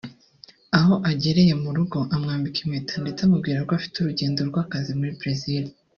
[0.77, 5.63] Aho ahagereye mu rugo amwambika impeta ndetse amubwira ko afite urugendo rw’akazi muri Bresil